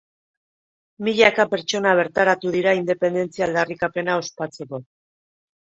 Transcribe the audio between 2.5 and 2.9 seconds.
dira